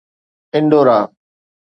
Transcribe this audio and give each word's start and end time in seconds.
Andaura 0.55 0.97